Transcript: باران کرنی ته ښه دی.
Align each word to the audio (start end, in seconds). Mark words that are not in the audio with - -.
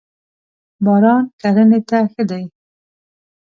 باران 0.85 1.23
کرنی 1.39 1.79
ته 1.89 1.97
ښه 2.11 2.23
دی. 2.29 2.43